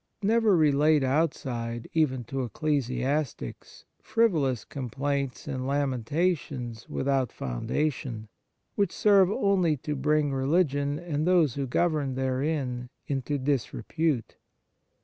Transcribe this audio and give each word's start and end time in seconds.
Never 0.23 0.57
relate 0.57 1.03
outside, 1.03 1.87
even 1.93 2.23
to 2.23 2.41
ecclesiastics, 2.41 3.85
frivolous 4.01 4.65
com 4.65 4.89
plaints 4.89 5.47
and 5.47 5.67
lamentations 5.67 6.89
without 6.89 7.31
foundation, 7.31 8.27
which 8.73 8.91
serve 8.91 9.29
only 9.29 9.77
to 9.77 9.95
bring 9.95 10.33
religion, 10.33 10.97
and 10.97 11.27
those 11.27 11.53
who 11.53 11.67
govern 11.67 12.15
therein, 12.15 12.89
into 13.07 13.37
disrepute. 13.37 14.37